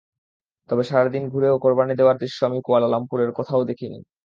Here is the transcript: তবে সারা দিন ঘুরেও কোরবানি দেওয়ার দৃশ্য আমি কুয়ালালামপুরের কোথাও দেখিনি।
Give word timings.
তবে 0.69 0.83
সারা 0.83 1.09
দিন 1.09 1.23
ঘুরেও 1.33 1.55
কোরবানি 1.63 1.93
দেওয়ার 1.95 2.17
দৃশ্য 2.17 2.39
আমি 2.45 2.59
কুয়ালালামপুরের 2.61 3.29
কোথাও 3.37 3.61
দেখিনি। 3.69 3.99